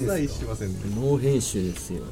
[0.00, 2.02] 一切しませんねノー編集ですよ。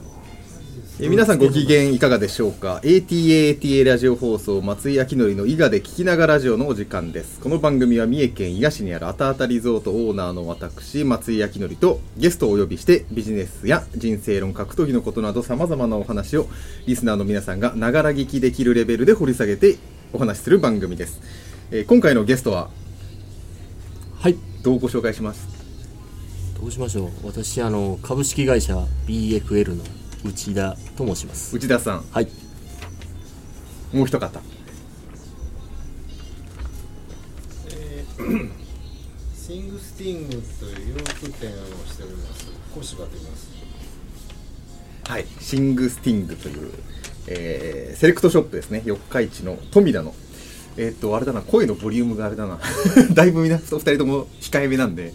[1.00, 7.40] え皆さんご機嫌いかがでしょうか？ATATA ラジオ放送松井明則の伊賀で聞きながらラジオのお時間です。
[7.40, 16.46] この番組は三重県伊賀市にあるあたあたリゾートオーナーの私松井明則とゲストをお呼びしてビジネスや人生論格闘技のことなど様々なお話を
[16.86, 19.76] リスナーの皆さんがながら聞きできるレベルで掘り下げて
[20.12, 21.20] お話しする番組です、
[21.72, 22.70] えー今回のゲストは
[24.20, 24.36] はい。
[24.62, 25.51] どうご紹介します？
[26.62, 27.10] どうしましょう。
[27.24, 28.76] 私あの株式会社
[29.08, 29.82] BFL の
[30.24, 31.56] 内田と申します。
[31.56, 32.04] 内田さん。
[32.12, 32.28] はい。
[33.92, 34.40] もう一方。
[39.34, 42.52] シングスティングという洋服店をしております。
[42.76, 43.50] 小柴と言います
[45.08, 46.72] はい、シングスティングという、
[47.26, 48.82] えーセレクトショップですね。
[48.84, 50.14] 四日市の富田の。
[50.76, 51.42] えーっとあれだな。
[51.42, 52.60] 声のボリュームがあれだな。
[53.12, 55.12] だいぶみんな2人とも控えめなんで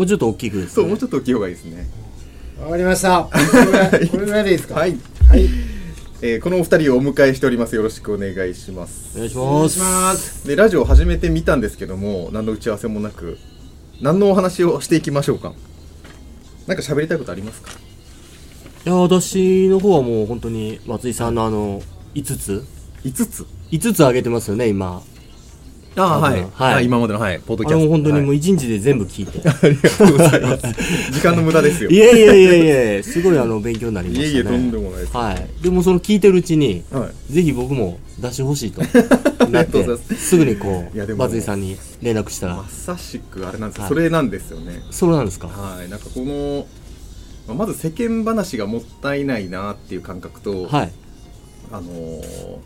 [0.00, 1.86] もうちょっと大きくです、ね、そうもうちょっと大きい方がいいですね。
[2.58, 3.24] わかりました。
[3.24, 4.08] これぐらい。
[4.08, 4.76] これぐらいでいいですか？
[4.76, 5.46] はい、はい。
[6.22, 7.76] えーこのお二人をお迎えしております。
[7.76, 9.12] よろしくお願いします。
[9.14, 10.14] お願いしお願いします。
[10.14, 13.36] ますでラジオ始めてみたんですけども何の打ち合わせもなく
[14.00, 15.52] 何のお話をしていきましょうか？
[16.66, 17.72] なんか喋りたいことありますか？
[18.86, 21.82] いや私の方はもう本当に松井さんのあの
[22.14, 22.64] 5つ。
[23.04, 25.02] 5つ？5つ上げてますよね今
[26.00, 26.46] ああはい。
[26.54, 26.74] はい。
[26.74, 27.40] あ今までのはい。
[27.40, 28.38] ポッドあれも本当にもうはい。
[28.38, 31.12] 1日で全部聞いて、 ありがとうございます。
[31.12, 31.90] 時間の無駄ですよ。
[31.90, 32.54] い、やいやいや
[32.94, 34.28] いやすごいあの勉強になりましたね。
[34.28, 35.16] いえいえとんでもないです。
[35.16, 35.62] はい。
[35.62, 37.32] でもその聞いてるうちにはい。
[37.32, 38.82] ぜひ僕も出してほしいと。
[39.50, 39.84] なって
[40.16, 42.56] すぐにこう松井さんに連絡したら。
[42.56, 43.88] まさしくあれなんですよ、はい。
[43.90, 44.80] それなんですよね。
[44.90, 45.48] そうなんですか？
[45.48, 45.88] はい。
[45.90, 46.66] なんかこの
[47.48, 50.92] まあまず世間話がもったいないなっていう感覚と、はい。
[51.72, 52.56] あのー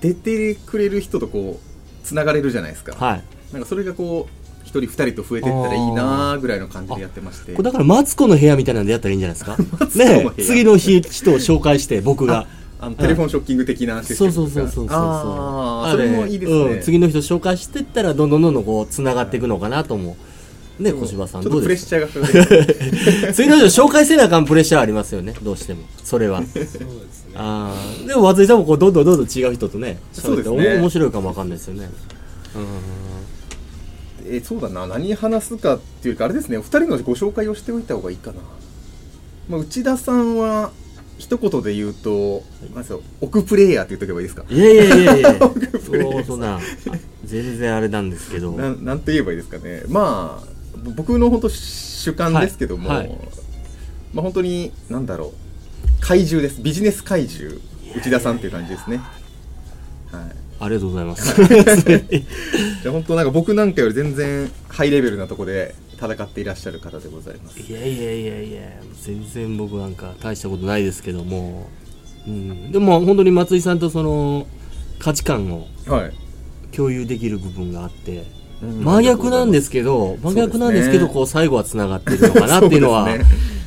[0.00, 3.22] 出てくれる人とこうつながれるじゃないですか、はい。
[3.52, 7.52] なんかそれがこう一人二人と増えていったらいいなーぐらいの感じでやってまして。
[7.52, 9.56] これだからマツコの部屋みたいなんでやったらいいんじゃないですか？
[9.98, 12.46] ねえ次の日人を紹介して僕が。
[12.80, 14.96] あのテレフォンショッキング的なシステそうムですかそうそうそうそう。
[14.96, 20.14] あーそあれれもいいですね、うん、次の人紹介してったらどんどんどんどんこうつながっていくのかなと思う
[20.78, 25.34] ね小柴さんちょっとプレッどうですシャーがかかる次の人紹介せなあかんプレッシャーありますよね。
[25.42, 25.82] どうしても。
[26.04, 26.42] それは。
[26.42, 26.86] そうですね。
[27.34, 27.74] あ
[28.04, 30.76] あでも松井さんもこうどんどんどんどん違う人とね喋って、そうですね。
[30.76, 31.90] お面白いかもわかんないですよね。
[32.56, 34.32] うん。
[34.32, 34.86] えーそうだな。
[34.86, 36.58] 何話すかっていうかあれですね。
[36.58, 38.38] お二人のご紹介をしておいた方がいいかな、
[39.48, 40.70] まあ、内田さんは
[41.16, 42.42] 一言で言うと、
[42.74, 44.44] なんですよ奥プレイヤーって言っとけばいいですか？
[44.48, 46.56] いやいやいやいや僕 プレイそうそんな。
[46.56, 46.60] あ
[47.24, 48.52] 全然あれなんですけど。
[48.52, 49.82] なんなんて言えばいいですかね。
[49.88, 52.98] まあぼ僕の本当主観ですけども、はい。
[52.98, 53.18] はい。
[54.12, 55.48] まあ本当になんだろう。
[56.00, 56.62] 怪獣です。
[56.62, 57.60] ビジネス怪獣。
[57.96, 58.98] 内田さんっていう感じですね。
[60.12, 60.48] はい。
[60.60, 61.34] ありがとうございます。
[62.82, 67.60] じゃあ本当なんか僕なんかより全然ハイレベルなところで戦っていらっしゃる方でございます。
[67.60, 68.60] いやいやいやいや。
[69.02, 71.68] 全然僕なんか大したことないですけども、
[72.26, 74.46] うん、でも本当に松井さんとその
[74.98, 76.12] 価値観をはい。
[76.70, 83.20] 共有できる部分があって、うん真逆なんですけど真逆なんですけどこう最後はつながってるのかなっていうのはやっ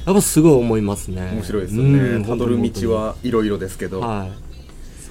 [0.05, 1.31] ぱすごい思いますね。
[1.33, 4.31] 面白いですようんねたどる道はいろいろですけど、はい。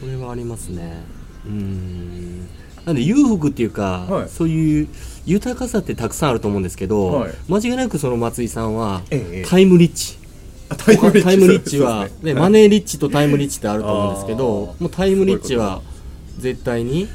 [0.01, 1.03] それはありますね。
[1.47, 2.49] うん。
[2.85, 4.29] なんで裕福っていうか、はい。
[4.29, 4.89] そういう
[5.27, 7.33] 豊かさってたくさんあると思うんですけど、はい。
[7.49, 10.19] 間違いなくその松井さんは、ええタイムリッチ。
[10.71, 11.79] あタイムリッチ。
[11.79, 15.83] は、ね、マネーリッチとタイムリッチってあると思うんですけあど、ーもうタイムリッチは
[16.39, 17.07] 絶対に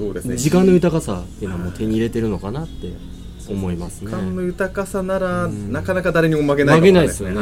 [0.00, 0.36] そうですね。
[0.38, 2.94] 時間の豊かさっていうのはもう手に入れてるのかなって
[3.50, 4.10] 思いますね。
[4.10, 5.70] 時間の豊かさなら、うん。
[5.72, 7.34] なかなか誰にも負けない負けないですよね。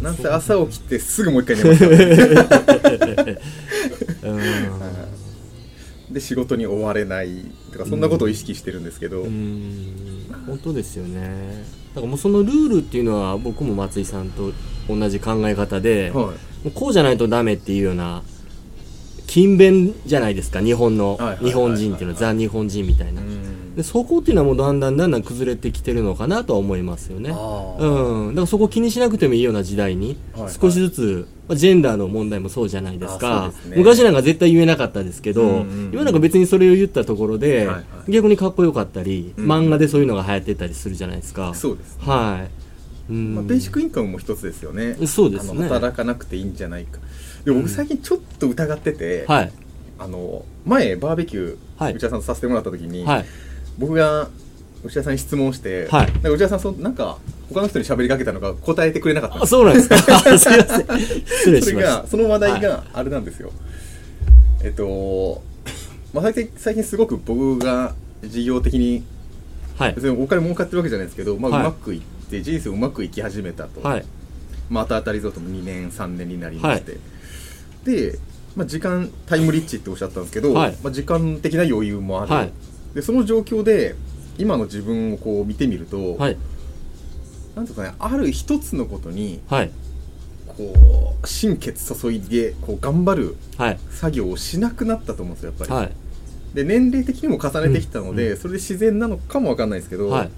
[0.00, 1.88] なんせ朝起きてすぐもう一回寝ます
[6.12, 10.26] で仕事に追われないとかそんなことを意識してるんですけど、うん。
[10.46, 11.64] 本当ですよね。
[11.94, 14.52] だからもうそのルールっていうのは僕も松井さんと
[14.88, 16.34] 同じ考え方で、もは
[16.64, 18.22] うこうじゃないとダメっていうような
[19.30, 23.22] 勤勉じゃないですか日本の日本人っていうのはザ日本人みたいい、な。
[23.22, 23.76] うん。
[23.76, 27.30] でそこっていうのはもうだんだんだんだん崩れてきてるのかなとは思いますよね。
[27.30, 30.18] うん、だからそこ気にしなくてもいいような時代に
[30.60, 33.76] 少しずつ、まあ、ジェンダーの問題もそうじゃないですあかね。
[33.76, 35.90] 昔なんか絶対言えなかったですけど、うんうんうん。
[35.92, 41.54] 今なんか別にそれを言ったところで、はいはい逆にかっこよかったり、うん漫画でそういうのが流行ってたりするじゃないですか。
[41.54, 42.69] そうですね、はい、うん
[43.12, 44.96] まあ、ベーシックインカムも一つですよね。
[45.06, 45.50] そうですね。
[45.52, 46.98] あの働かなくていいんじゃないか。
[47.44, 49.52] でも僕最近ちょっと疑ってて、はい。
[49.98, 51.94] あの前バーベキュー、はい。
[51.94, 53.24] 内田さんとさせてもらった時に、はい。
[53.78, 54.28] 僕が
[54.84, 56.06] 内田さんに質問して、はい。
[56.06, 57.18] なんか内田さんそのなんか
[57.52, 59.96] 他の人に喋りかけたのが答えてくれなかったあそうなんですか？
[59.96, 60.00] あ
[60.38, 61.00] すいません。
[61.24, 61.96] 失礼それしました。
[62.02, 63.50] がその話題があれなんですよ、
[64.62, 65.42] えっと、
[66.12, 69.02] まあ、最近最近すごく僕が事業的に
[69.78, 69.94] はい。
[69.94, 71.60] 別にお金儲かってるわけじゃないですけど、まあ、はい。
[71.62, 72.06] うまくいって
[72.42, 74.04] 人生うまくいき始めたと、はい。
[74.70, 76.98] まあ、後当たりゾートも2年3年になりまして、
[77.84, 78.18] で、
[78.56, 80.76] まあ、時間タイムリッチっておっしゃったんですけど、はい。
[80.82, 82.52] まあ、時間的な余裕もある、はい。
[82.94, 83.94] でその状況で
[84.38, 86.36] 今の自分をこう見てみると、はい。
[87.54, 89.70] なんていうかねある一つのことにはい。
[90.46, 93.78] こう心血注いでこう頑張るはい。
[93.90, 95.92] 作業をしなくなったと思うんですよやっぱり、はい。
[96.54, 98.36] で年齢的にも重ねてきたので、うん。
[98.36, 100.30] それで自然なのかもわかんないですけど、はい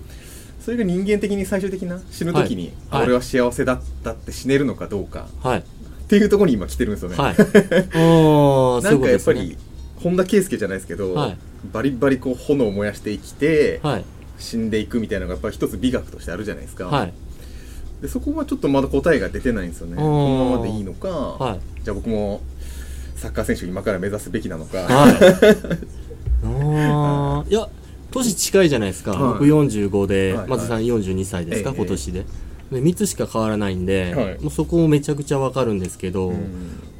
[0.64, 3.02] それが人間的に最終的な死ぬ時に、はい。
[3.02, 5.26] あ俺は幸せだったって死ねるのかどうか。
[5.42, 5.58] はい。
[5.58, 5.62] っ
[6.06, 7.36] ていうところに今来てるんですよね、はい。
[8.84, 9.58] なんかやっぱですねり
[9.96, 11.36] 本田圭佑じゃないですけど、はい。
[11.72, 14.04] バリバリこう炎を燃やして生きて、はい。
[14.38, 17.12] 死んでいくみたいなのがやっぱり一つ美学としてあるじゃないですか、はい。
[18.00, 19.96] でそこはちょっとまだ答えが出てないんですよね。
[19.96, 20.38] こー。
[20.38, 21.60] のままでいいのか、はい。
[21.82, 22.40] じゃあ僕も
[23.16, 25.08] サッカー選手を今から目指すべきなのか、は
[27.46, 27.48] い。
[27.50, 27.68] いや、
[28.12, 29.12] 年近いじゃないですか。
[29.12, 32.24] はい僕45で、はい松井さん42歳ですか、ええ今年で。
[32.72, 36.38] で3つしか変わらないんで、はいもうそこもめちゃくちゃわかるんですけど、うん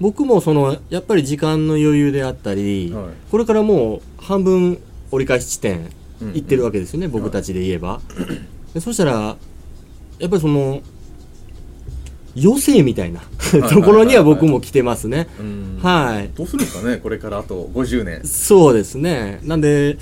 [0.01, 4.79] 僕もその、やっぱり時間の余裕であったり、はいこれからもう半分
[5.11, 8.01] 折り返し地点うん行ってるわけですよね、僕たちで言えば。
[8.75, 9.37] でそしたら、
[10.19, 10.83] やっぱりその、
[12.37, 15.29] 余生みたいなはいところには僕も来てますね。
[15.39, 16.31] うんはい。
[16.35, 19.41] どうするんですかねこれからあと50年そうですね。
[19.43, 19.99] なんで、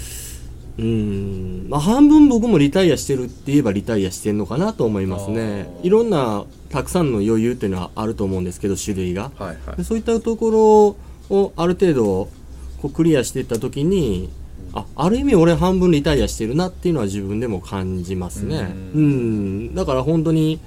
[0.81, 5.69] うーん、まあ、半分僕もリタイアしてるって言えばリタイアしてんのかなと思いますね。
[5.83, 9.31] いろんな、たくさんの余裕っていうのはあると思うんですけど、種類が。
[9.39, 10.97] はいはいでそういったとこ
[11.31, 12.29] ろをある程度、
[12.81, 14.31] こうクリアしていったときに、
[14.73, 18.73] あ、ある意味俺半分リタイアしてるなっていうのは自分でも感じますね。
[18.95, 19.75] ううんん。
[19.75, 20.61] だから本当に、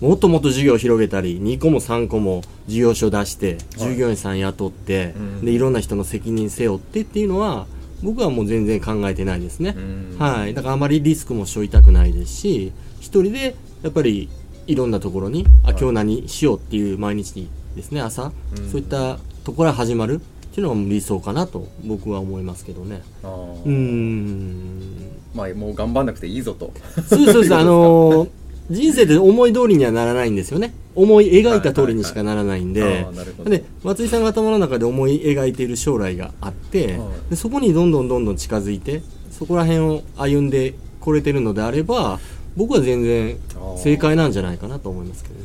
[0.00, 7.66] もっともっと事業を広げたり、2個も3個も事業所出して、従業員さん雇って、うんで、いろんな人の責任背負ってっていうのは、
[8.02, 9.74] 僕はもう全然考えてないですね。
[9.76, 10.54] うんはい。
[10.54, 14.28] だからあまりリスクも背負いたくないですし、一人で、やっぱり、
[14.66, 23.02] いろんなところに、あ、はい今日何しようっていう毎日ですね、朝、うんそういったところから始まるっていうのが理想かなと僕は思いますけどね。
[23.22, 25.10] うーん。
[25.34, 26.72] まあもう頑張んなくていいぞと
[27.08, 27.54] そうそう です。
[27.54, 28.28] あのー
[28.70, 30.72] 人生で思い通りにはならないんですよね。
[30.94, 32.82] 思い描いた通りにしかならないんで。
[32.82, 42.18] はいはいはいで、松井さんが頭の中で思い描いている将来があって、はいでそこにどんどんどんどん近づいて、そこら辺を歩んでこれてるのであれば、
[42.56, 43.36] 僕は全然
[43.78, 45.40] 正解なんじゃないかなと思いますけどね。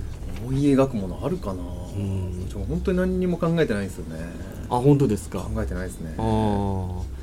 [0.48, 1.64] 思い描くものあるかな
[1.98, 2.36] うん
[2.68, 4.20] 本当に何にも考えてないんですよね
[4.70, 5.40] あ、本当ですか。
[5.40, 7.15] 考えてないですねああ。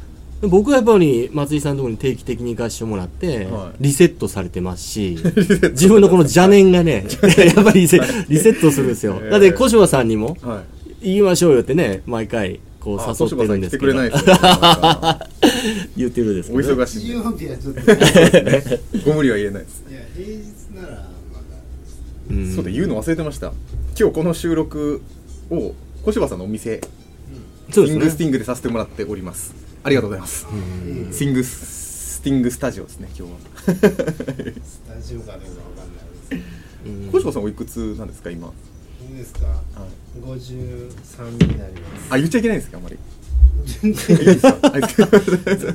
[0.43, 3.85] で僕はやっぱり松井さんのところに定期的に行かしてもらって、はい。
[3.85, 5.17] リセットされてますし、
[5.71, 7.07] 自分のこの邪念がね、
[7.55, 9.21] やっぱりリセリセットするんですよ。
[9.31, 10.65] だって小柴さんにもは
[11.01, 11.07] い。
[11.07, 13.93] 言いましょうよってね、毎回こうあ誘ってるんですけど。
[15.97, 17.13] 言ってるんですけおど、忙しい
[19.05, 19.85] ご無理は言えないです。
[19.89, 20.43] いや平日
[20.75, 20.89] なら
[21.33, 21.57] まだ。
[22.31, 22.55] うん。
[22.55, 23.53] そうだ言うの忘れてました。
[23.99, 25.03] 今日この収録
[25.51, 25.75] を
[26.05, 26.81] 小柴さんのお店
[27.71, 28.25] そうスティングステ。
[28.25, 30.47] ィングでさせてもらっておりますありがとうございます。
[30.51, 30.57] う
[31.09, 31.13] ん。
[31.13, 31.83] スティングス
[32.17, 33.39] スティングスタジオですね今日は。
[34.65, 36.45] スタジオかどうかわかんないで
[37.07, 37.11] す。
[37.13, 38.53] 小柴さんおいくつなんですか今？
[39.11, 39.47] いいですか？
[39.47, 40.21] はい。
[40.21, 42.07] 53になります。
[42.11, 42.99] あ言っちゃいけないんですかあんまり。
[43.65, 44.57] 全然いいですか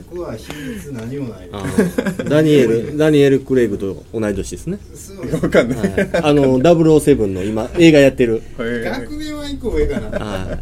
[0.09, 1.49] 僕は秘密何もない。
[2.29, 4.79] ダニエル、ダニエル・クレイグと同い年ですね。
[5.41, 8.41] わかんない、はい、あの、007の今、映画やってる。
[8.57, 10.55] はい学年は一個上かな。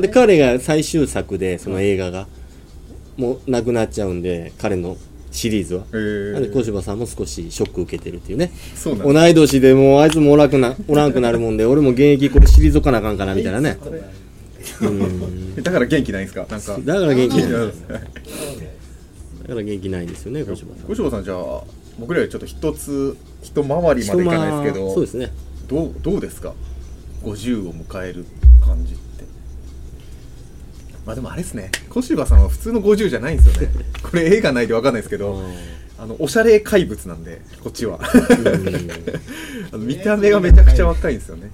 [0.00, 0.08] で、ね。
[0.08, 2.26] 彼が最終作で、その映画が、
[3.16, 4.96] もうなくなっちゃうんで、彼の
[5.30, 5.84] シリーズは。
[5.92, 8.50] えーなんで小柴さんも少しショック受けてるっていうね。
[8.76, 13.78] そうなん同い年でもうあいつもおらくな、 おらんくなるもんで、俺も現役これ退かなあかんかなみたいなね。
[14.80, 15.54] うん。
[15.62, 16.46] だから元気ないんですか？
[16.50, 17.50] なんかだから元気ない。
[17.52, 20.86] だから元気ないんですよね、小柴さん。
[20.86, 21.62] 小柴さんじゃあ
[21.98, 25.30] 僕らよりちょっと一つ一回りまでいかないですけどそうですね。
[25.68, 26.54] どうどうですか
[27.22, 28.24] ？50を迎える
[28.64, 29.02] 感じって
[31.06, 31.70] まあでもあれですね。
[31.90, 33.68] 小柴さんは普通の50じゃないんですよね。
[34.02, 35.42] これ映画ないで分かんないですけど
[35.98, 37.98] あのおしゃれ怪物なんでこっちは。
[39.72, 41.50] あの見た目がめちゃくちゃ若いんですよね。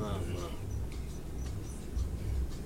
[0.00, 0.18] まあまあ。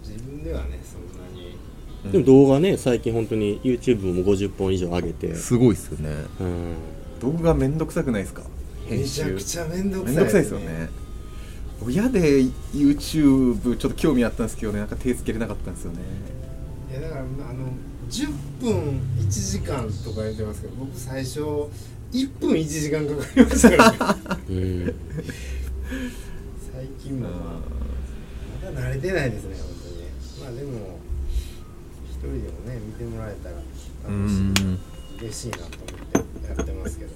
[0.09, 2.13] 自分ではねそんなに。
[2.13, 5.35] でも動画ね、最近本当に YouTube も50本以上上げて。
[5.35, 6.11] すごいですよね。
[6.41, 6.75] うん。
[7.21, 8.43] 動画めんどくさくないですか？
[8.89, 9.15] め編集。
[9.23, 10.89] ちゃくちゃ面倒くさいめんどくさいですよね
[11.85, 12.43] 親で
[12.73, 15.99] YouTube ちょっと興味あったんですけどねなんか手つけれなかったんですよね。
[16.91, 17.69] いやだからあの
[18.09, 18.31] 10
[18.61, 21.41] 分1時間とか言ってますけど僕最初
[22.13, 24.41] 1分1時間かかりましたからね。
[24.49, 24.95] うん。
[26.73, 30.45] 最近もまだ慣れてないですね本当に。
[30.45, 30.99] まあでも
[32.11, 34.79] 一人でもね見てもらえたら楽しい
[35.19, 37.11] 嬉しいなと思ってやってますけど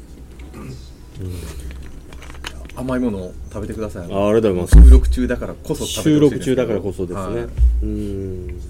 [2.77, 4.03] 甘いものを食べてください。
[4.03, 4.83] あありがとうございます。
[4.83, 7.49] 収録中だからこそ食べて収録中だからこそですね、はい
[7.83, 8.61] うん。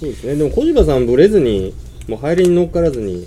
[0.00, 0.36] そうですね。
[0.36, 1.74] でも小島さんブレずに
[2.08, 3.26] もう入りに乗っからずに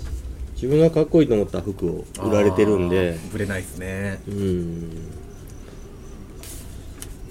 [0.54, 3.18] 自分がかっこいいと思った服を売られてるんで。
[3.32, 4.20] ぶれないですね。
[4.28, 4.90] うん。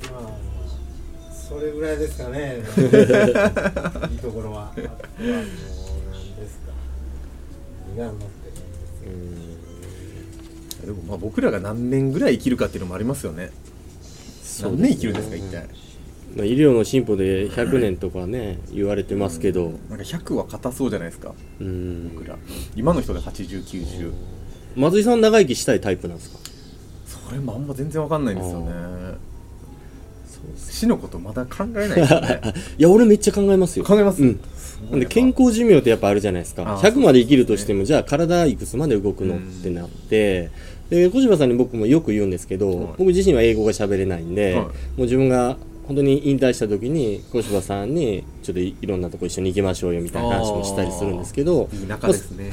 [0.04, 2.64] まあそれぐらいですかね。
[4.12, 4.72] いいところは。
[4.72, 5.46] あとはもう
[6.12, 6.74] 何ですか。
[7.92, 8.26] 荷が乗って
[9.06, 9.47] るんです
[10.88, 13.52] でもまあ僕らが何年ぐらい生きるかっていうのもありますよね。
[14.64, 15.68] 何年生きるんですか一体。
[16.36, 19.74] まあ、医療の進歩で100年とかね言われてますけど。
[19.90, 21.34] なんか100は硬そうじゃないですか。
[21.60, 22.12] うん。
[22.16, 22.38] 僕ら。
[22.76, 24.14] 今の人で8090
[24.78, 26.40] 松井さん長生きしたいタイプなんですか？
[27.06, 28.72] それもあんま全然わかんないんですよね
[30.56, 32.42] 死のことまだ考えないですよね。
[32.78, 33.86] いや俺めっちゃ考えますよ。
[33.86, 34.22] 考えます？
[34.22, 34.40] うん。
[34.92, 34.98] な。
[34.98, 36.64] んで健康寿命ってやっぱあるじゃないですか。
[36.64, 40.50] あー100まで生きるとしてもじゃあ体いくつまで動くのってなって。
[40.90, 42.88] で小柴さんに僕もよく言うんですけど、はい。
[42.98, 44.64] 僕自身は英語が喋れないんで、はい。
[44.64, 52.52] もう自分が本当に引退した時に小柴さんにちょっといいろんなとこ一緒に行きましょうよみたいな話もしたりするんですけどいい仲ですね。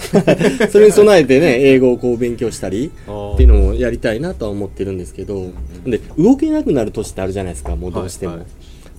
[0.71, 5.51] それに備えてね英語をこう勉強したりっていうのもやりたいなとは思ってるんですけど
[5.85, 8.49] で動けなくなる年ってあるじゃないですかもうどうしても、はいはい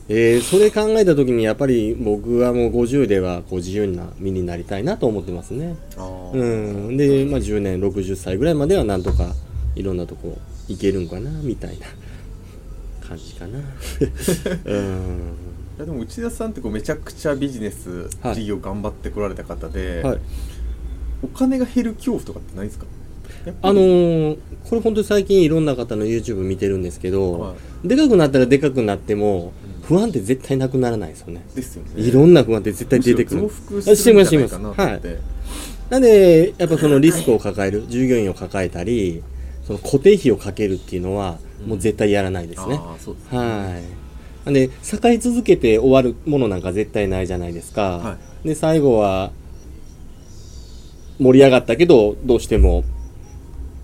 [0.07, 5.75] えーそれ考えた時にやっぱり僕はもう50ではこう自由な身になりたいなと思ってますね。
[5.97, 6.97] あうーん。
[6.97, 9.33] で、まあ、10年60歳ぐらいまではなんとか
[9.75, 10.37] いろんなとこ
[10.67, 11.87] 行けるんかなみたいな
[13.07, 13.59] 感じかな。
[14.65, 15.33] うん。
[15.77, 18.35] いやでも内田さんってこうめちゃくちゃビジネスはい。
[18.35, 20.19] 事業頑張ってこられた方で、はい。
[21.23, 22.85] お金が減る恐怖とかってないですか？
[23.61, 23.75] あり。
[23.75, 24.37] のー
[24.69, 31.45] これ本当に最近いろんな方の YouTube 見てるんですけど、はでかくなったらでかくなっても不安って絶対なくならないですよね。
[31.55, 32.01] ですよね。
[32.01, 33.41] いろんな不安って絶対出てくる。
[33.41, 35.17] 増幅するんじゃないかなと思って、
[35.89, 39.21] なんでやっぱそのリスクを抱える従業員を抱えたり
[39.65, 43.15] その固定費をかけるっていうのはもう絶対やらないですね、うですね。
[43.31, 44.05] はい。
[44.45, 44.69] なんで栄
[45.05, 49.31] え続けて終わるものなんか絶対ないじゃないですか、はで最後は
[51.19, 52.83] 盛り上がったけどどうしても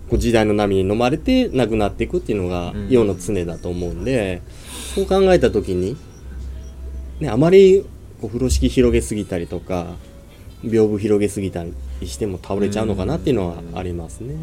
[0.09, 2.89] こう時代の波に飲まれてなくなっていくっていうのがうん。
[2.89, 4.41] 世の常だと思うんで、
[4.93, 5.97] そう考えた時に、
[7.19, 7.85] ね、あまり
[8.19, 9.95] こう風呂敷広げすぎたりとか
[10.63, 11.73] 屏風広げすぎたり
[12.07, 14.35] しても倒れちゃうのかなっていうのはありますね。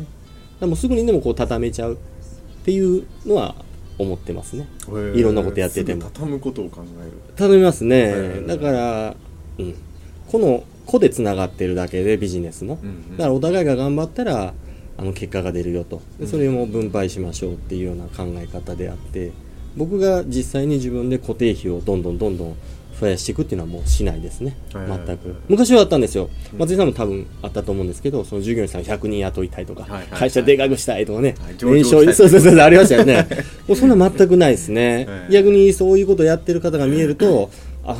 [0.60, 1.96] でもすぐにでもこう畳めちゃうっ
[2.64, 3.54] ていうのは
[3.98, 4.68] 思ってますね。
[5.14, 6.02] いろんなことやってても。
[6.12, 7.12] 畳むことを考える。
[7.36, 9.16] 頼みますね、だから、
[9.58, 9.74] うん、
[10.30, 13.10] この個でつながってるだけでビジネスも、うんうん。
[13.16, 14.54] だからお互いが頑張ったら
[14.96, 16.02] あの結果が出るよと。
[16.18, 19.32] でそれも分配しましょうっていうような考え方であって
[19.76, 22.56] 僕が実際に自分で固定費をどんどんどんどん
[23.00, 24.56] 増やしていくっていうのはもうしないですね。
[24.72, 25.36] 全く。
[25.48, 26.28] 昔はあったんですよ。
[26.56, 33.26] 松井さんも多分あったと思うんですけどその従業員さん100人雇いたいとか、会社でかくしたいとかね、年商そうそうそうありましたよね。
[33.68, 37.50] もうそんな全くないですね、はい逆にそういうことをやってる方が見えると
[37.84, 37.96] あ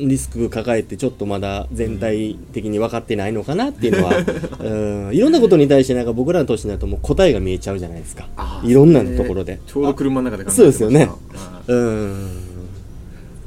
[0.00, 4.12] リスク抱えてちょっとまだ全体的に分かってないのかなっていうのは
[4.60, 8.28] うんいろんなことに対してなんか僕らの年になるともう答えが見えちゃうじゃないですか。
[8.64, 9.58] いろんなところで。
[9.66, 11.08] ちょうど車の中でそうですよね。
[11.66, 12.55] うん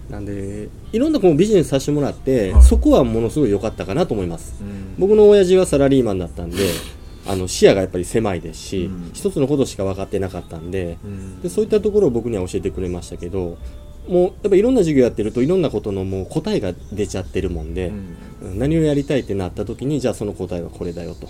[0.09, 2.63] なんでいろんなこうビジネスさせてもらって、はい。
[2.63, 4.55] そこはものすごい良かったかなと思います。
[4.61, 4.95] うん。
[4.97, 6.57] 僕の親父はサラリーマンだったんで
[7.27, 9.11] あの視野がやっぱり狭いですし、うん。
[9.13, 11.41] 一つのことしか分かってなかったんでうん。
[11.41, 13.57] でそういったところを僕には教えてくれましたけど
[14.07, 17.91] もうやっぱいろんな授業やってるといろんなことのもう答えが出ちゃってるもんで、
[18.41, 21.27] 何をやりたいってなった時にじゃあその答えはこれだよと。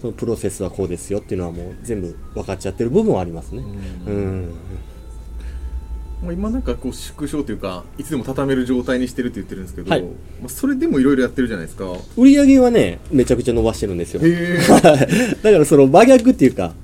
[0.00, 3.62] そのプロセスはこうですよっていうのはもう全部分かっちゃってる部分はありますね。
[4.06, 4.54] ううんん、
[6.22, 10.08] まあ、今なんかこう縮小というかいつでも畳める状態にしてるって言ってるんですけど、はいま
[10.46, 11.84] あ、それでもいろいろやってるじゃないですか。
[12.16, 14.20] 売り上げはねめちゃくちゃ伸ばしてるんですよ。
[15.42, 16.74] だからその真逆っていうか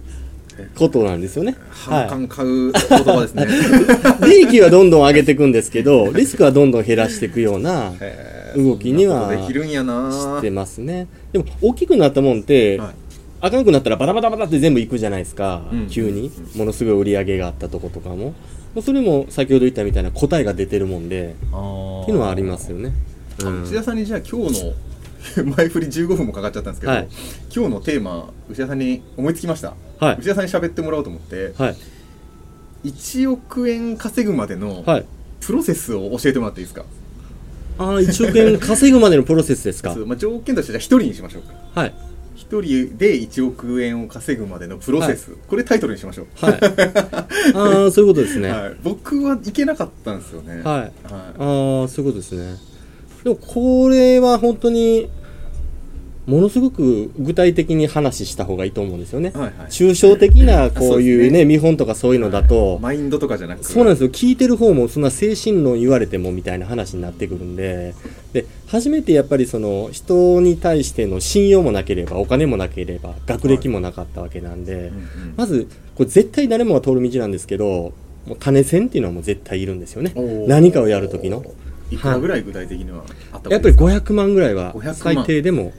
[0.77, 1.57] ことなんですよね。
[1.71, 3.47] 反感買う言葉ですね、
[4.25, 7.93] 利益はどんどん上げていくんですけどリスクはどんどん減らしていくような
[8.57, 10.11] 動きにはそんなことできるんやな。
[10.13, 11.09] 知ってますね。
[11.33, 13.04] でも大きくなったもんって、はい
[13.45, 15.89] 明るくなったらバタバタバタって全部いくじゃないですか、うん。
[15.91, 16.33] 急に。
[16.57, 18.35] ものすごい売り上げがあったとことかも。
[18.75, 21.27] まあそれも先ほど言ったみたいな答えが出てるもんで。
[21.27, 22.93] っていうのはありますよね、
[23.41, 23.63] うん。
[23.65, 24.73] 内田さんにじゃあ今日の
[25.57, 27.09] 前振り15分もかかっちゃったんですけど、はい。
[27.55, 30.17] 今日のテーマ内田さんに思いつきました、はい。
[30.19, 31.77] 内田さんに喋ってもらおうと思って、はい。
[32.89, 35.05] 1億円稼ぐまでのはい。
[35.41, 36.87] プロセスを教えてもらっていいですか、
[37.77, 39.95] ああ1億円稼ぐまでのプロセスですか？
[40.07, 41.81] まあ、条件としてじゃあ1人にしましょうか。
[41.81, 41.95] はい
[42.37, 46.55] 1人で1億円を稼ぐまでのプロセス、これタイトルにしましょう、はい。
[47.55, 48.51] ああそういうことですね。
[48.51, 50.63] はい、はい、僕はいけなかったんですよね。
[50.65, 50.93] あはい。
[51.05, 52.57] あそういうことですね。
[53.23, 55.09] でもこれは本当に
[56.27, 59.31] ものすごく具体的に話した方がいいと思うんですよね。
[59.35, 59.53] はいはい。
[59.69, 61.39] 抽象的なこういうですね。
[61.41, 64.09] ね見本とかそういうのだと、マインドとかじゃなくそうなんですよ。
[64.09, 67.95] 聞いてる方もそんな精神論言われてもみたいな話になってくるんで。
[68.33, 77.93] で初めてやっぱりその人に対しての信用もなければお金もなければ学歴もなかったわけなんで、うんうんまずこれ絶対誰もが通る道なんですけど
[78.27, 80.13] もう種銭っていうのはもう絶対いるんですよね。
[80.49, 81.45] 何かをやる時の。
[81.91, 84.95] いくらぐらい具体的にはあったやっぱり500万ぐらいは500万。
[84.95, 85.73] 最低でも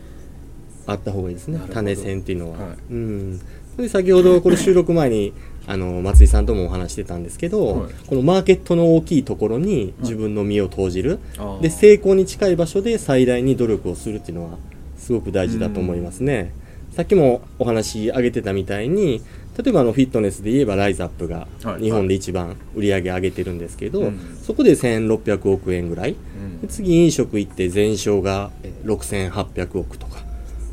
[0.88, 1.60] あった方がいいですね。
[1.72, 2.78] 種銭っていうのは、はい。
[2.92, 3.40] うん。
[3.78, 5.34] で先ほどこれ収録前に
[5.68, 7.92] あの松井さんともお話してたんですけど、はい。
[8.08, 11.62] このマーケットの大きいところに自分の身を投じる、あー。
[11.62, 14.58] で成功に近い場所で最大に努力をするっていうのは
[14.98, 16.52] すごく大事だと思いますね、
[16.96, 19.22] さっきもお話上げてたみたいに
[19.58, 21.84] 例えばあのフィットネスで言えばライズアップがはい。
[21.84, 24.20] 日本で一番売り上げ上げてるんですけど、うん。
[24.44, 26.62] そこで1600億円ぐらい、うん。
[26.62, 30.25] で次飲食行って全商がえー6800億とか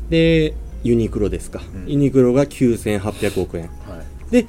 [0.09, 1.91] でユニクロですか、うん。
[1.91, 3.69] ユニクロが9800億円。
[3.87, 4.31] はい。
[4.31, 4.45] で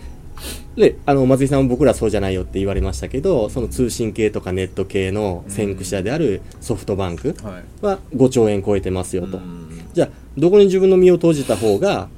[0.77, 7.85] であの松井さんも僕らそうじゃないよって言われましたけどその通信系とかネット系の先駆者であるソフトバンクはい。
[7.85, 9.89] は5兆円超えてますよと、うん。
[9.93, 12.09] じゃあどこに自分の身を投じた方が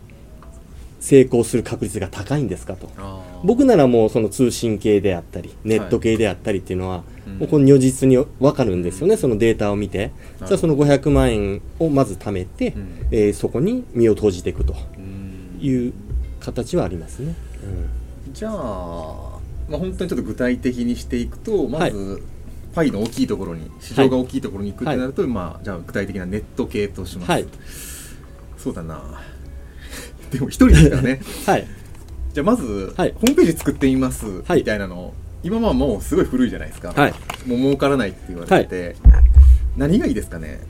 [0.98, 2.88] 成功する確率が高いんですかと。
[3.44, 12.88] 僕ならもうその通信系であったりネット系であったりっていうのは、うんもうこの如実に分かるんですよね、そのデータを見て、うんじゃあその500万円をまず貯めて、うん。
[13.10, 15.58] えーそこに身を投じていくとうん。
[15.60, 15.92] いう
[16.40, 17.34] 形はありますね。
[18.32, 18.52] じゃあ、
[19.68, 22.22] まあ、本当にちょっと具体的にしていくとまず、
[22.74, 27.46] パイの大きいところに市場が大きいところに行くってなると、まあ、じゃあ具体的なネット系とします、はい。
[28.58, 29.02] そうだな。
[30.30, 31.20] でも一人ですからね。
[31.46, 31.66] はい、
[32.34, 33.12] じゃあまず、はい。
[33.12, 34.58] ホームページ作ってみます、はい。
[34.58, 37.12] みたいなのを今はもうすごい古いじゃないですか、はい。
[37.46, 38.96] もう儲からないって言われてて、
[39.76, 40.60] 何がいいですかね。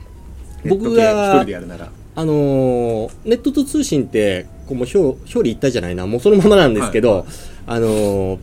[0.65, 1.89] 僕が一人でやるなら。
[2.15, 6.07] あのーネットと通信ってこうもう表表裏一体じゃないな。
[6.07, 7.25] もうそのままなんですけど、はい。
[7.67, 8.39] あのー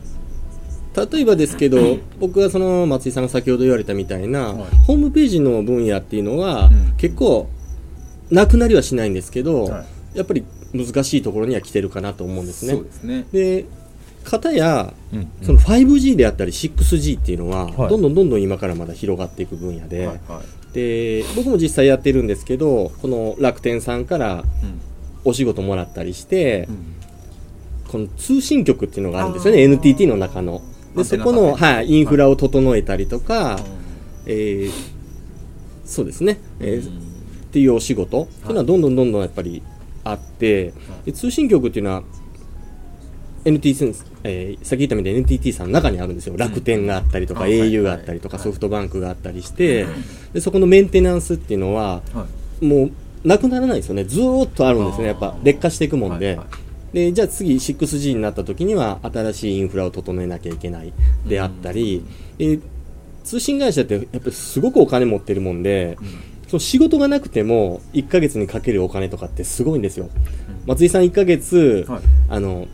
[1.11, 4.75] 例えばですけど、 僕がその松井さんが先ほど言われたみたいな、はい。
[4.87, 6.93] ホームページの分野っていうのは、うん。
[6.95, 7.49] 結構
[8.31, 9.83] なくなりはしないんですけど、は
[10.13, 12.73] やっぱり難しいところには来てるかなと思うんですね。
[12.73, 12.83] そう。
[12.85, 13.25] ですね、
[14.25, 17.89] で片やうんその 5G であったり 6G っていうのは、はい。
[17.89, 20.73] どんどんどんどん今からまだ広がっていく分野で、はいはい。
[20.73, 24.45] で僕も実際やってるんですけどこの楽天さんからうん。
[25.27, 26.95] お仕事もらったりして、うん。
[27.87, 30.61] この通信局っていうのがあるんですよね NTT の中の。
[30.95, 33.59] でそこの、はい、インフラを整えたりとか、う
[34.27, 34.71] えー
[35.83, 36.97] そうですね、えーん。
[36.97, 36.97] っ
[37.51, 39.61] ていうお仕事っていうのはどんどんどんどんやっぱり
[40.03, 40.73] あって、
[41.05, 42.03] で通信局っていうのは
[43.45, 46.35] NTT さん、えー、さっき言ったみたいに NTT さんの中にあるんですよ。
[46.35, 48.43] 楽天があったりとか、au があったりとか、はい。
[48.43, 49.85] ソフトバンクがあったりして、
[50.33, 52.27] でそこのメンテナンスっていうのはは
[52.61, 52.65] い。
[52.65, 54.03] もうなくならないですよね。
[54.03, 55.07] ずーっとあるんですね。
[55.07, 56.39] やっぱ劣化していくもんで、
[56.93, 60.93] でじゃあ次 6G になった時には新しいインフラを整えなきゃいけない
[61.27, 62.03] であったり、
[62.39, 62.61] えー
[63.25, 65.97] 通信会社ってやっぱりすごくお金持ってるもんで、
[66.47, 70.09] その仕事がなくても1ヶ月にかけるお金とかってすごいんですよ、
[70.67, 72.01] 松井さん1ヶ月、はい。
[72.29, 72.67] あの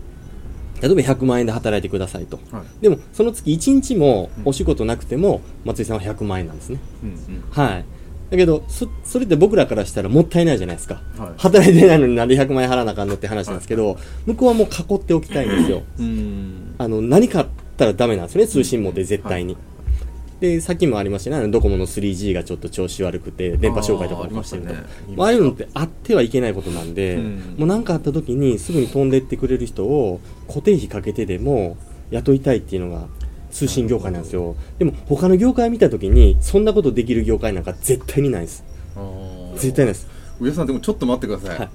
[0.81, 2.39] 例えば100万円で働いてくださいと。
[2.51, 2.63] はい。
[2.81, 6.79] でもその月1日もお仕事なくても松井さんは100万円なんですね。
[7.03, 7.43] うんうん。
[7.51, 7.85] はい。
[8.31, 11.33] だけどそそれって僕らからしたらもったいないじゃないですか、はい。
[11.37, 15.83] 働いてないのになんで100万円払わなあかんのって話なんですけど、向こうはもう囲っておきたいんですよ。
[15.99, 16.75] うん。
[16.77, 19.57] あの何かあったらダメなんですよね通信網で絶対に、
[20.41, 21.47] でさっきもありましたね。
[21.49, 25.15] ドコモの 3G がちょっと調子悪くて電波障害とかあー起こしてるとありましたね。
[25.15, 27.55] まあああいうのってあってはいけないことなんで、うん。
[27.59, 31.77] もう何かあった時にすぐに飛んでってくれる人を固定費かけてでも
[32.09, 33.07] 雇いたいっていうのが
[33.51, 34.55] 通信業界なんですよ。
[34.79, 38.63] でも他の業界見た時にそんなことできる業界なんか絶対にないです。
[39.57, 40.07] 絶対ないです。
[40.39, 41.69] 上田さんでもちょっと待ってください、はい。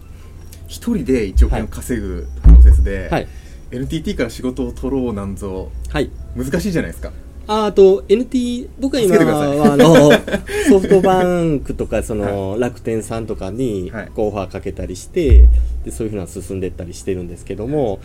[0.66, 3.28] 一人で1億円を稼ぐプロセスで、はい。
[3.70, 5.70] NTT から仕事を取ろうなんぞ。
[5.90, 6.10] はい。
[6.34, 7.12] 難しいじゃないですか
[7.48, 10.10] ああと NT 僕は今はあの
[10.68, 15.48] ソフトバンクとかその楽天さんとかにオファーかけたりして
[15.84, 18.00] でそういうふうな進んでいったりしてるんですけども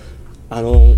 [0.50, 0.96] あの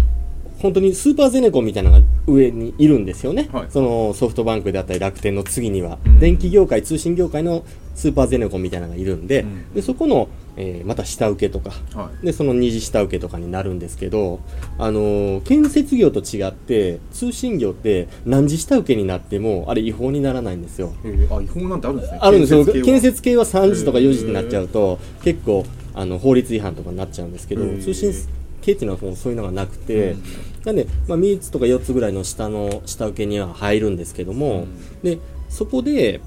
[0.64, 3.66] 本当にスーパーゼネコンみたいなのが上にいるんですよね、はい。
[3.70, 6.20] そのソフトバンクであったり楽天の次には、うん。
[6.20, 9.74] 電気業界通信業界のスーパーゼネコンみたいなのがいるんで,、うん。
[9.74, 11.72] でそこの、えーまた下請けとか。
[11.94, 12.26] はい。
[12.26, 14.40] でその二次下請けとかになるんですけど、
[14.80, 20.94] あのー建設業と違って通信業って何次下請けになってもあれ違法にならないんですよ。
[21.04, 21.38] えー。
[21.38, 22.20] あ違法なんてあるんですね。
[22.22, 22.66] あるんですよ。
[22.66, 23.44] 建設系は。
[23.44, 28.14] 3時とか4時になっちゃうと結構あの法律違反とかになっちゃうんですけど通信
[28.62, 30.24] 系っていうのはもうそういうのがなくて、うん
[30.66, 34.68] なんで、まあ、3つとか4つぐらいの下の下請けには入るんですけども、
[35.04, 36.22] でそこで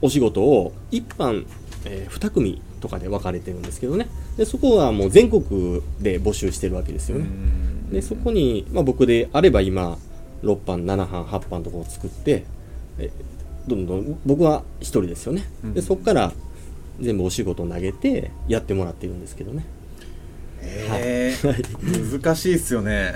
[0.00, 1.46] お仕事を一般
[1.86, 4.08] えー2組とかで分かれてるんですけどね。
[4.36, 7.26] でそこはもう全国で募集してるわけですよね、
[7.92, 9.96] でそこに、まあ、僕であれば今
[10.42, 12.44] 6班7班8班とかを作って
[12.98, 13.10] え
[13.68, 15.74] どんどん僕は1人ですよね、うん。
[15.74, 16.32] でそこから
[17.00, 19.64] 全部お仕事を投げてやってもらってるんですけどね
[20.64, 23.14] へー難しいっすよね。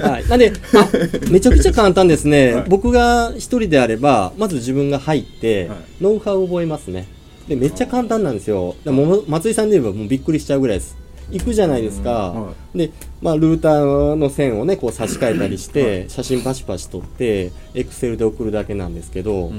[0.00, 2.64] はい、なんであめちゃくちゃ簡単ですね、はい。
[2.68, 5.78] 僕が一人であればまず自分が入って、はい。
[6.00, 7.06] ノウハウを覚えますね。
[7.48, 8.76] でめっちゃ簡単なんですよ。
[8.84, 10.96] でもも松井さんで言えばもうびっくりしちゃうぐらいです。
[11.30, 19.50] 行くじゃないですか、うんはで、まあ、ルーターの線をねこう差し替えたりして、写真パシパシ撮ってエクセルで送るだけなんですけど、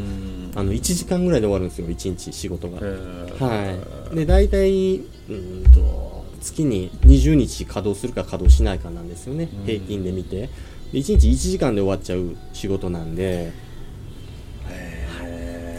[0.55, 3.79] あの1時間ぐらいで終わるんですよ1日仕事が、は
[4.12, 6.09] い、で大体うーんと
[6.39, 9.65] 月に20日稼働するか稼働しないかなんですよね、うん。
[9.65, 10.49] 平均で見て。
[10.91, 13.52] で1日1時間で終わっちゃう仕事なんで。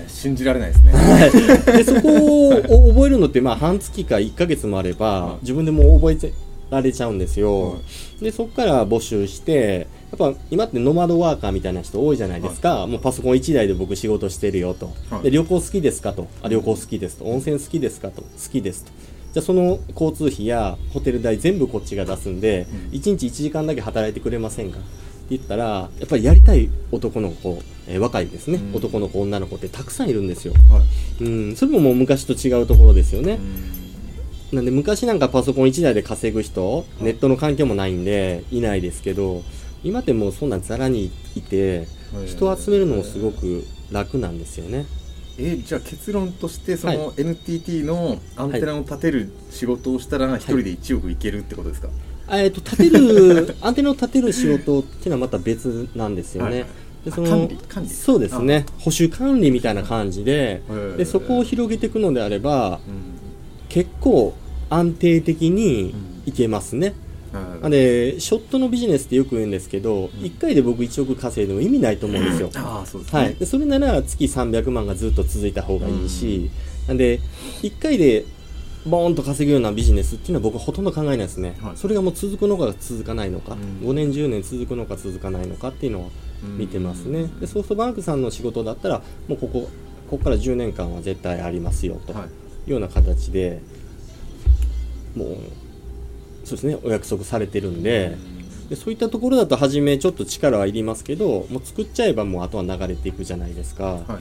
[0.07, 0.93] 信じられないですね。
[1.79, 6.35] でそこを覚えるのってまあ半月か1ヶ月もあれば、はい自分でもう覚えて
[6.69, 7.79] られちゃうんですよ、は
[8.21, 16.29] でそこから募集してやっぱ今ってノマドワーカーみたいな人多いじゃないですか、もうパソコン1台で僕仕事してるよと、はいで旅行好きですかと。
[16.43, 17.25] あ旅行好きですと。
[17.25, 18.21] 温泉好きですかと。
[18.21, 18.93] 好きですと
[19.33, 22.99] じゃあその交通費やホテル代全部こっちが出すんで、うん。
[22.99, 24.79] 1日1時間だけ働いてくれませんか？
[24.79, 28.77] って言ったらやっぱりやりたい男の子、えー若いですね、うん。
[28.77, 30.55] 男の子女の子ってたくさんいるんですよ。
[30.71, 30.81] は
[31.21, 31.25] い。
[31.25, 33.39] うん、それももう昔と違うところですよね。
[34.53, 39.45] なんで昔なんかパソコン1台で稼ぐ人、ネットの環境もないんでいないですけど、
[39.85, 41.87] 今ってもうそんなんザラにいて、
[42.27, 44.87] 人を集めるのもすごく楽なんですよね。
[45.43, 51.89] えじゃあ結論としてそはの NTT のアンテナを立てる仕事をしたら一人で1億いけるってことですか、
[52.29, 56.51] あえっと、立てる、 アンテナを立てる仕事っていうのはまた別なんですよね。
[56.51, 56.61] はい。
[56.61, 56.69] はい
[57.05, 57.89] であ管理管理。
[57.89, 58.67] そうですね。
[58.79, 60.61] 保守管理みたいな感じで
[60.99, 62.79] でそこを広げていくのであれば、うん。
[63.71, 64.35] 結構
[64.69, 65.95] 安定的に
[66.27, 66.95] いけますね。
[67.33, 72.51] はいなんで、ショットのビジネスってよく言うんですけど、1回で僕1億稼いでも意味ないと思うんですよ。
[72.87, 76.51] そうですね、はい、でそれなら月300万がずっと続いた方がいいし、
[76.89, 77.21] なんで、
[77.63, 78.25] 1回で
[78.87, 81.73] ボーンと稼ぐようなビジネスっていうのは僕はほとんど考えないですね、はい。
[81.77, 83.89] それがもう続くのか続かないのか、うん。
[83.89, 86.09] 5年、10年続くのか続かないのかっていうのは
[86.57, 89.69] 見てますね、でソフトバンクさんの仕事だったら、もうここ
[90.09, 92.23] ここから10年間は絶対ありますよとはい。
[92.25, 92.27] い
[92.69, 93.61] うような形で、
[95.15, 95.37] もう、
[96.51, 98.17] そうですね、お約束されてるんで。
[98.69, 104.21] でそういったところだと初めちょっと力はいりますけどもう作っちゃえばもうあとは流れていくじゃないですか、は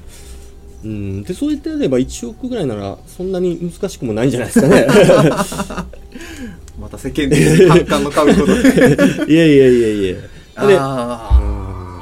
[0.83, 0.87] い。
[0.87, 4.87] うんでそういったあれば1億ぐらいならそんなに難しくもないんじゃないですかね。
[6.81, 9.89] また世間で反感の買うことでいやいやいや。
[9.89, 12.01] いやであ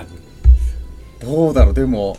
[1.22, 1.74] ーどうだろう。
[1.74, 2.18] でも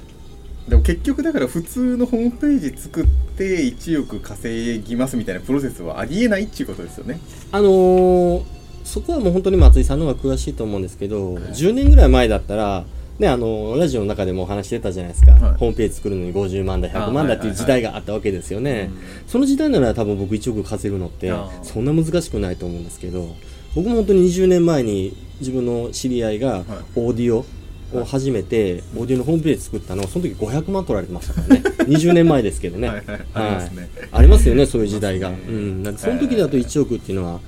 [0.68, 7.20] でも結局だから普通のホームページ作って1億稼ぎますみたいなプロセスはありえないっていうことですよね。
[7.52, 12.87] あのーそこはもう本当に松井さんの方が詳しいと思うんですけど、10年ぐらい前だったら
[13.18, 15.40] ね、あのラジオの中でもお話してたじゃないですか、はい。
[15.57, 19.28] ホームページ作るのに50万だ100万だっていう時代があったわけですよね、うん。
[19.28, 23.35] その時代なら多分僕1億稼ぐのってそんな難しくないと思うんですけど
[23.74, 27.44] 僕も本当に20年前に自分の知り合いがオーディオ
[27.92, 31.62] を始めて、オーディオのホームページ作ったのその時500万取られてましたからね。
[31.88, 32.88] 20年前ですけどね。
[32.88, 33.88] ありますね。
[34.12, 35.38] ありますよねそういう時代が、ね。
[35.48, 37.40] うん、なんでその時だと1億っていうのは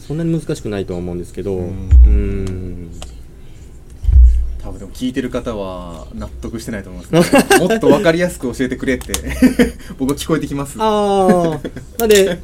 [0.00, 1.54] そんなに難しくないとは思うんですけど。
[1.54, 2.44] ううん。
[2.44, 2.90] ん
[4.62, 9.12] 多分でも聞いてる方は納得してないと思います、ね、 もっと分かりやすく教えてくれって。
[9.98, 10.76] 僕は聞こえてきます。
[10.78, 11.60] ああ
[11.98, 12.38] なんで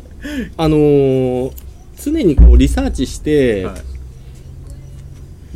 [0.57, 1.53] あのー
[2.01, 3.98] 常にこうリサーチして、はい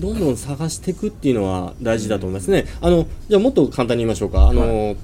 [0.02, 2.66] どんどん探していくっていうのは大事だと思いますね。
[2.80, 4.48] あのじゃあもっと簡単に言いましょうか。
[4.48, 4.96] あの、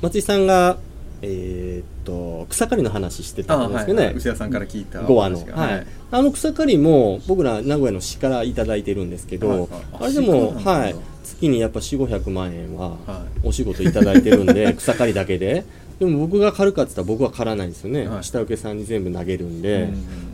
[0.00, 0.78] 松井さんが
[1.20, 4.04] えーっと草刈りの話してたんですけどね。
[4.04, 5.86] はいはい牛田さんから聞いた5話の、はい。
[6.10, 9.68] あの草刈りも僕ら名古屋の市からいただいてるんですけど、はいはい。
[9.70, 15.64] ああれでも、はい、月にやっぱ4 5 0 0万円ははお仕事いただいてるんで 草刈りだけで
[15.98, 18.24] でも僕が刈るかって言ったら僕は刈らないんですよね、はい。
[18.24, 19.88] 下請けさんに全部投げるんで、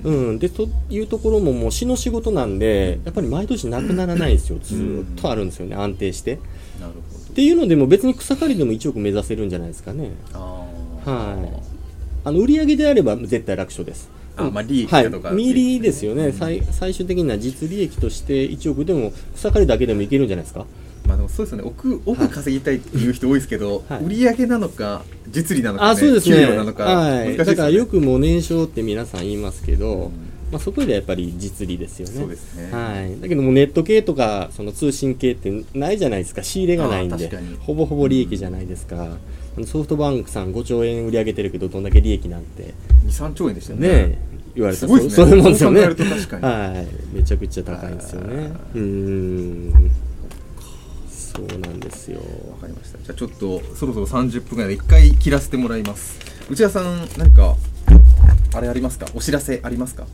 [0.05, 4.59] ううんでというところももう市の仕事なんでやっぱり毎年なくならないんですよ。
[4.63, 5.77] ずーっとあるんですよね。
[5.77, 6.39] 安定して。
[6.81, 10.11] なるほっていうのでも別に草刈りでも1億目指せるんじゃないですかね。
[10.33, 10.67] は
[11.05, 11.63] い。
[12.25, 14.09] あの売り上げであれば絶対楽勝です。
[14.37, 15.05] あまあ利益はい。
[15.05, 20.67] だとか、、見利ですよね、最最終的な実利益として1億でも草刈りだけでもいけるんじゃないですか。
[21.07, 21.65] まあでもそうですよね。
[21.65, 24.05] 奥奥稼ぎたいっていう人多いですけど、はい。
[24.05, 26.37] 売り上げなのか実利なのか、ね、あそうですね。
[26.37, 27.37] 給料なのか、はい、ね。
[27.37, 30.11] だからよくもう年商って皆さん言いますけど、
[30.51, 32.15] まあ、そこでやっぱり実利ですよね。
[32.15, 32.73] そうですね。
[32.73, 36.43] はい、だけどもネット系とかその通信系ってないじゃないですか。
[36.43, 37.31] 仕入れがないんで。
[37.61, 39.19] ほぼほぼ利益じゃないですか、
[39.57, 42.73] あのソフトバンクさん5兆円売り上げてるけどどんだけ利益なんて。
[43.07, 43.89] 23兆円でしたよね。
[43.89, 44.19] ね
[44.55, 45.27] 言われたらすごいですね。
[45.27, 45.81] そういうもんですよね。
[45.81, 47.17] はい。
[47.17, 48.53] めちゃくちゃ高いんですよね。
[48.75, 49.91] うーん
[51.37, 52.21] そうなんですよ。
[52.53, 52.99] わかりました。
[52.99, 56.19] じゃあちょっとそろそろ30分ぐらいで1回切らせてもらいます。
[56.51, 57.57] 内田さん何か
[58.55, 59.07] あれありますか？
[59.15, 60.07] お知らせありますか？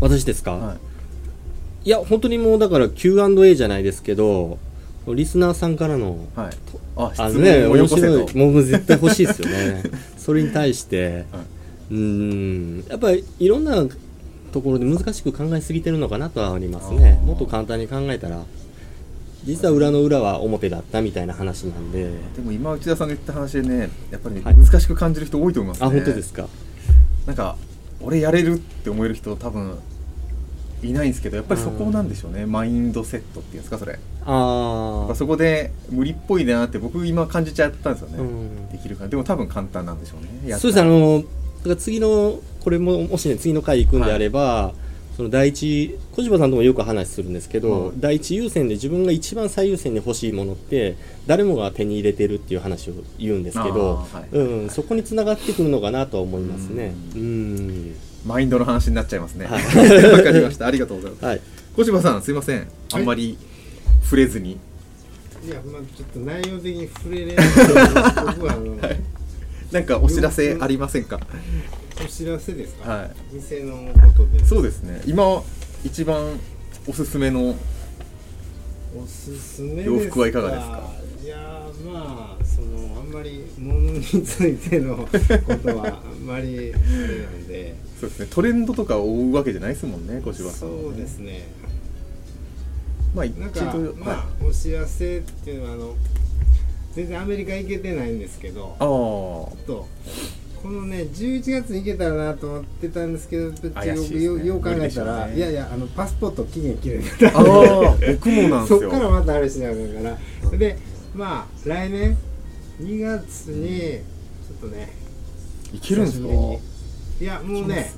[0.00, 1.88] 私ですか、はい。
[1.88, 4.58] いや本当にもうだから Q&A じゃないですけど
[5.08, 6.50] リスナーさんからのはい。
[6.96, 8.30] ああ質のね面白と。
[8.32, 9.82] いもう絶対欲しいですよね。
[10.16, 11.24] それに対して。
[11.32, 11.40] は
[11.90, 12.84] うーん。
[12.88, 13.84] やっぱりいろんな
[14.52, 17.20] ところで難しく考えすぎてるのかなとはありますね。
[17.24, 18.44] もっと簡単に考えたら
[19.44, 22.10] 実は裏の裏は表だったみたいな話なんで。
[22.36, 24.56] でも今内田さんが言った話でねやっぱりね、はい。
[24.56, 25.86] 難しく感じる人多いと思いますね。
[25.86, 26.48] あ本当ですか？
[27.26, 27.56] なんか
[28.00, 29.78] 俺やれるって思える人多分
[30.82, 32.46] いないんですけどやっぱりそこなんでしょうね。
[32.46, 33.98] マインドセットっていうんですかそれ。
[34.24, 38.68] ああぱそこで無理っぽいなって僕今感じちゃったんですよね、うん。
[38.70, 40.28] できるかなでも多分簡単なんでしょうね。
[40.48, 44.72] やったそうですあのだから次のこれももしね次の回行くんであれば、
[45.16, 47.92] その第一小柴さんともよく話するんですけど、はい。
[47.98, 50.96] 第一優先で自分が一番最優先に欲しいものって
[51.26, 54.36] 誰もが手に入れてるっていう話を言うんですけど、はい。
[54.36, 56.94] うん、そこにつながってくるのかなとは思いますね。
[57.14, 57.94] うん。
[58.26, 59.46] マインドの話になっちゃいますね。
[59.46, 59.62] わ、はい。
[60.24, 60.66] かりました。
[60.66, 61.24] ありがとうございます。
[61.24, 61.40] はい、
[61.76, 62.68] 小柴さんすいません。
[62.92, 63.36] あんまり
[64.02, 64.58] 触れずに、
[65.44, 68.76] いやまあちょっと内容的に触れれないはあの、
[69.72, 71.18] なんかお知らせありませんか？
[72.00, 73.10] お知らせですか、はい。
[73.32, 74.44] 店のことで。
[74.44, 75.02] そうですね。
[75.06, 75.42] 今
[75.84, 76.38] 一番
[76.86, 77.54] おすすめの
[78.96, 80.90] おすすめ洋服はいかがですか？
[81.22, 87.74] いやーまあそのあんまり物についてのことはあんまりあれなんで。
[88.00, 88.26] そうですね。
[88.30, 90.82] トレンドとかを追うわけじゃないですもんね小柴さんはね。
[90.82, 91.46] そうですね。
[93.14, 93.64] まあ一度なんか
[93.98, 95.94] まあ、はお知らせっていうのはあの
[96.94, 98.74] 全然アメリカ行けてないんですけど。
[98.78, 99.88] あちょっと
[100.62, 104.22] このね11月に行けたらなと思ってたんですけどよね。
[104.22, 107.02] よよう考えたら、いやいやあのパスポート期限切れる
[107.34, 110.18] あああ僕もなんです そよっからまたあれしなあかんか
[110.52, 110.56] ら。
[110.58, 110.78] で
[111.16, 112.16] まあ来年
[112.80, 114.92] 2月にちょっとね
[115.74, 116.28] いけるんですか？
[116.28, 117.92] いやもうね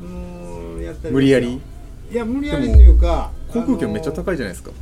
[0.00, 1.60] もうやったり無理やり？
[2.10, 4.70] いや無理やりっていうか航空券めっちゃ高いいじゃないですか。
[4.70, 4.74] ん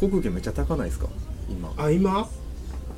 [0.00, 1.06] 航空券めっちゃ高ないですか？
[1.48, 1.72] 今。
[1.76, 2.28] あ今？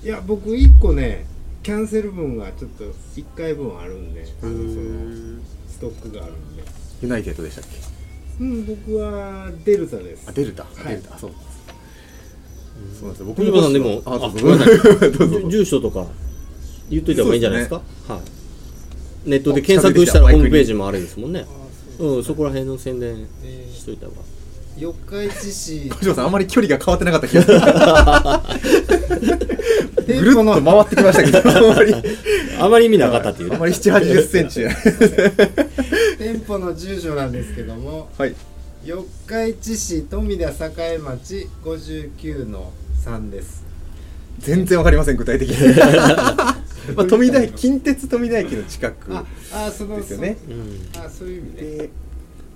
[0.02, 1.26] いや僕1個ね
[1.62, 4.52] キャンセル分がちょっと1回分あるんでその
[5.68, 6.62] ストックがあるんで。
[7.02, 7.78] ユナイテッドでしたっけ？
[8.40, 10.24] うん僕はデルタです。
[10.28, 10.88] あデルタ、はい。
[10.88, 11.14] デルタ。
[11.14, 11.30] あそう
[12.98, 13.26] そうなんですよ。
[13.26, 14.76] 僕小柴さんでもあどうぞごめんなさい。
[15.12, 16.06] どうぞ住住所とか
[16.90, 17.76] 言っといた方がいいんじゃないですか？
[18.08, 18.20] は
[19.26, 21.46] い、ネットでお検索したらホームページもあれですもんね。
[21.98, 24.18] ううんそこら辺の宣伝えーしといた方が。
[24.78, 25.90] 四日市市。
[25.90, 27.60] 小島さんあんまり距離が変わってなかった気がする
[29.20, 31.38] ぐるっと回ってきましたけど。
[31.38, 31.94] あんまり
[32.58, 33.54] あまり意味なかったっていうね。
[33.56, 34.66] あんまり7 8 0センチ。
[36.18, 38.34] 店舗の住所なんですけどもはい。
[38.84, 42.72] 四日市市富田栄町59の
[43.04, 43.64] 3です。
[44.38, 45.76] 全然わかりません具体的に。
[46.96, 50.88] まあ富田駅近鉄富田駅の近くああそのですよねうん。
[50.92, 51.88] そあそういう意味ね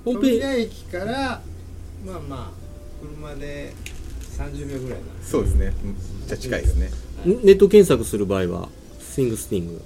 [0.04, 1.42] 富田駅から
[2.04, 2.66] まあまあ
[3.00, 3.72] 車で
[4.36, 5.72] 30秒ぐらいなんですそうですね。
[6.26, 6.90] じゃあ近いですね。
[7.24, 8.68] ジネット検索する場合は
[9.00, 9.82] スイングスティング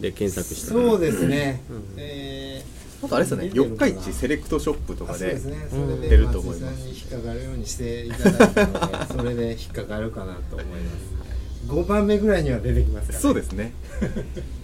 [0.00, 0.80] で検索したら。
[0.82, 1.84] そうですね、うん。
[1.98, 2.64] え
[3.04, 3.50] あとあれですよね。
[3.52, 5.68] 四日市セレクトショップとー、かであそうですね。
[5.72, 6.72] うんそれで出ると思います。
[6.72, 11.22] 松井さんに引っかかるようにしていただいたのでそれで引っかかるかなと思います。
[11.68, 13.72] 5番目ぐらいには出てきますから、そうですね。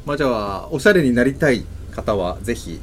[0.04, 2.80] まあじゃあおしゃれになりたい方はぜひ、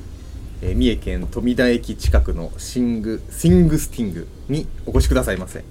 [0.61, 5.63] えー三重県富田駅近くのシングシングスティングにお越しくださいませ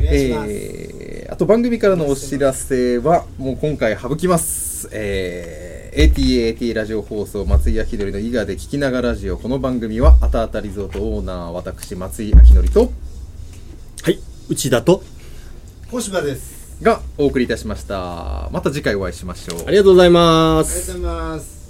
[0.00, 9.36] えーあと番組からのお知らせはもう今回省きます、えー ATAT ラジオ放送松井明則の伊賀で聞きながらラジオ。
[9.36, 12.90] この番組はあたあたリゾートオーナー私松井明則と
[14.02, 15.02] はい内田と
[15.90, 16.82] 小柴です。
[16.82, 18.48] がお送りいたしました。
[18.52, 19.64] また次回お会いしましょう。
[19.66, 20.92] ありがとうございます。
[20.92, 21.61] ありがとうございます